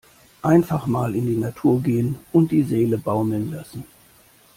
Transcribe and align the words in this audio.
Einfach 0.41 0.87
mal 0.87 1.15
in 1.15 1.27
die 1.27 1.37
Natur 1.37 1.79
gehen 1.83 2.17
und 2.33 2.51
die 2.51 2.63
Seele 2.63 2.97
baumeln 2.97 3.51
lassen! 3.51 3.85